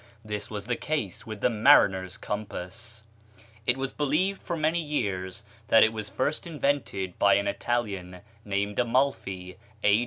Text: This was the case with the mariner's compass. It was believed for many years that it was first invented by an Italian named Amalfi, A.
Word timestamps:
This 0.25 0.49
was 0.49 0.65
the 0.65 0.75
case 0.75 1.27
with 1.27 1.41
the 1.41 1.49
mariner's 1.51 2.17
compass. 2.17 3.03
It 3.67 3.77
was 3.77 3.93
believed 3.93 4.41
for 4.41 4.57
many 4.57 4.81
years 4.81 5.43
that 5.67 5.83
it 5.83 5.93
was 5.93 6.09
first 6.09 6.47
invented 6.47 7.19
by 7.19 7.35
an 7.35 7.45
Italian 7.47 8.21
named 8.43 8.79
Amalfi, 8.79 9.57
A. 9.83 9.99